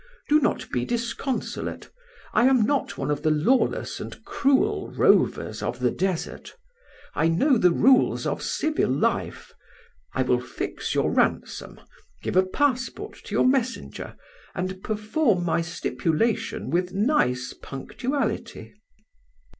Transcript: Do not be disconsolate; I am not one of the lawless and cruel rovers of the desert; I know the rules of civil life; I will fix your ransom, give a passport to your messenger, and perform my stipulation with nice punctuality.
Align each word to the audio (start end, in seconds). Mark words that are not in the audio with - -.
Do 0.29 0.39
not 0.41 0.67
be 0.71 0.83
disconsolate; 0.83 1.91
I 2.33 2.45
am 2.45 2.63
not 2.65 2.97
one 2.97 3.11
of 3.11 3.21
the 3.21 3.29
lawless 3.29 3.99
and 3.99 4.25
cruel 4.25 4.89
rovers 4.89 5.61
of 5.61 5.77
the 5.79 5.91
desert; 5.91 6.55
I 7.13 7.27
know 7.27 7.55
the 7.59 7.69
rules 7.69 8.25
of 8.25 8.41
civil 8.41 8.89
life; 8.89 9.53
I 10.15 10.23
will 10.23 10.39
fix 10.41 10.95
your 10.95 11.11
ransom, 11.11 11.79
give 12.23 12.35
a 12.35 12.41
passport 12.41 13.13
to 13.25 13.35
your 13.35 13.45
messenger, 13.45 14.15
and 14.55 14.83
perform 14.83 15.45
my 15.45 15.61
stipulation 15.61 16.71
with 16.71 16.91
nice 16.93 17.53
punctuality. 17.61 18.73